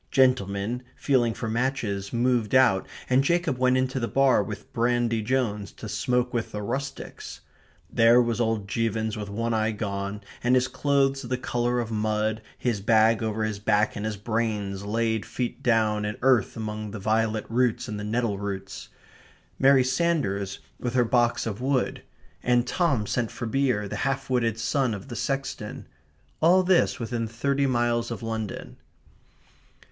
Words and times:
Gentlemen, 0.09 0.81
feeling 0.95 1.35
for 1.35 1.47
matches, 1.47 2.11
moved 2.11 2.55
out, 2.55 2.87
and 3.07 3.23
Jacob 3.23 3.59
went 3.59 3.77
into 3.77 3.99
the 3.99 4.07
bar 4.07 4.41
with 4.43 4.73
Brandy 4.73 5.21
Jones 5.21 5.71
to 5.73 5.87
smoke 5.87 6.33
with 6.33 6.53
the 6.53 6.63
rustics. 6.63 7.41
There 7.87 8.19
was 8.19 8.41
old 8.41 8.67
Jevons 8.67 9.15
with 9.15 9.29
one 9.29 9.53
eye 9.53 9.69
gone, 9.69 10.21
and 10.43 10.55
his 10.55 10.67
clothes 10.67 11.21
the 11.21 11.37
colour 11.37 11.79
of 11.79 11.91
mud, 11.91 12.41
his 12.57 12.81
bag 12.81 13.21
over 13.21 13.43
his 13.43 13.59
back, 13.59 13.95
and 13.95 14.03
his 14.03 14.17
brains 14.17 14.83
laid 14.83 15.23
feet 15.23 15.61
down 15.61 16.03
in 16.03 16.17
earth 16.23 16.57
among 16.57 16.89
the 16.89 16.99
violet 16.99 17.45
roots 17.47 17.87
and 17.87 17.99
the 17.99 18.03
nettle 18.03 18.39
roots; 18.39 18.89
Mary 19.59 19.83
Sanders 19.83 20.57
with 20.79 20.95
her 20.95 21.05
box 21.05 21.45
of 21.45 21.61
wood; 21.61 22.01
and 22.41 22.65
Tom 22.65 23.05
sent 23.05 23.29
for 23.29 23.45
beer, 23.45 23.87
the 23.87 23.97
half 23.97 24.31
witted 24.31 24.57
son 24.57 24.95
of 24.95 25.09
the 25.09 25.15
sexton 25.15 25.85
all 26.41 26.63
this 26.63 26.99
within 26.99 27.27
thirty 27.27 27.67
miles 27.67 28.09
of 28.09 28.23
London. 28.23 28.77